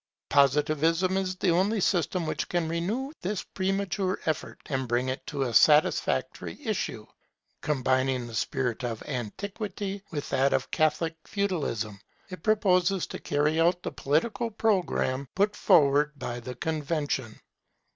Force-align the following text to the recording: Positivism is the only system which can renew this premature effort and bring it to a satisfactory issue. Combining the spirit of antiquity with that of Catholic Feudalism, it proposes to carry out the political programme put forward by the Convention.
Positivism 0.29 1.15
is 1.15 1.35
the 1.35 1.51
only 1.51 1.79
system 1.79 2.25
which 2.25 2.49
can 2.49 2.67
renew 2.67 3.11
this 3.21 3.43
premature 3.43 4.19
effort 4.25 4.57
and 4.65 4.87
bring 4.87 5.09
it 5.09 5.23
to 5.27 5.43
a 5.43 5.53
satisfactory 5.53 6.57
issue. 6.65 7.05
Combining 7.61 8.25
the 8.25 8.33
spirit 8.33 8.83
of 8.83 9.03
antiquity 9.03 10.01
with 10.09 10.27
that 10.31 10.53
of 10.53 10.71
Catholic 10.71 11.15
Feudalism, 11.25 11.99
it 12.29 12.41
proposes 12.41 13.05
to 13.05 13.19
carry 13.19 13.61
out 13.61 13.83
the 13.83 13.91
political 13.91 14.49
programme 14.49 15.27
put 15.35 15.55
forward 15.55 16.17
by 16.17 16.39
the 16.39 16.55
Convention. 16.55 17.39